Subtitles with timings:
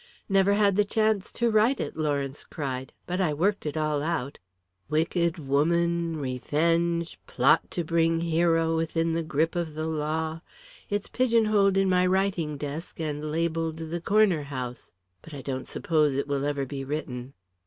[0.27, 2.91] "Never had the chance to write it," Lawrence cried.
[3.05, 4.39] "But I worked it all out.
[4.89, 10.41] Wicked woman, revenge, plot to bring hero within the grip of the law.
[10.89, 14.91] It's pigeonholed in my writing desk, and labelled 'The Corner House.'
[15.21, 17.35] But I don't suppose it will ever be written."